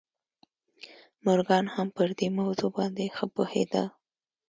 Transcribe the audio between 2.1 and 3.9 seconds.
دې موضوع باندې ښه پوهېده